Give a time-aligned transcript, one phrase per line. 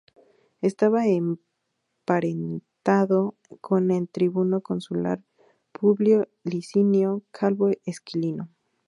[0.61, 5.21] Estaba emparentado con el tribuno consular
[5.73, 8.49] Publio Licinio Calvo Esquilino.